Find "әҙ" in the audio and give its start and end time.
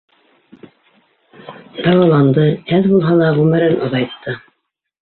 2.79-2.91